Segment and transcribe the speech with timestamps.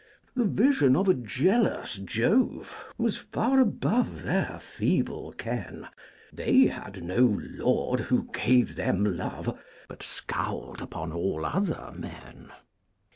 [0.35, 5.87] The vision of a jealous Jove Was far above their feeble ken;
[6.33, 12.51] They had no Lord who gave them love, But scowled upon all other men.